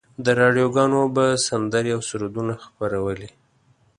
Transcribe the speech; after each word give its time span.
راډیوګانو 0.39 1.01
به 1.15 1.25
سندرې 1.47 1.91
او 1.95 2.01
سرودونه 2.09 2.53
خپرولې. 2.65 3.29